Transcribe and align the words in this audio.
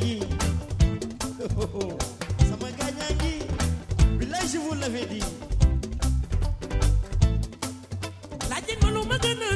nyanyi. 0.00 0.20
Sama 2.48 2.68
gak 2.78 2.90
nyanyi. 2.96 3.34
Bila 4.18 4.38
je 4.46 4.58
vous 4.58 4.74
l'avez 4.74 5.06
dit. 5.06 5.24
Lajin 8.50 8.76
belum 8.80 9.06
mengena 9.08 9.49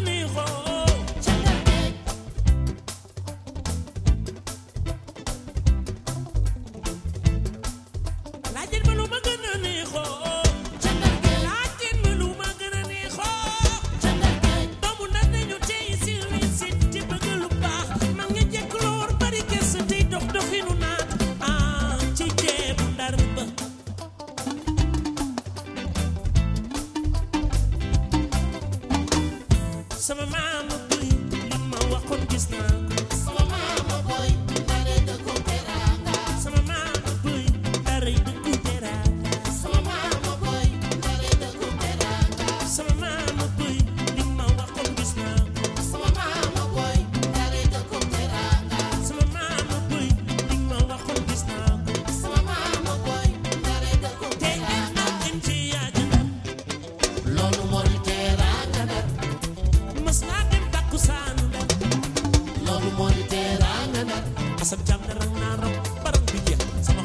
xasab 64.64 64.80
jàmm 64.88 65.00
na 65.08 65.14
raw 65.20 65.30
naa 65.40 65.54
raw 65.62 65.72
baram 66.04 66.24
bi 66.32 66.38
jeex 66.46 66.60
sama 66.86 67.02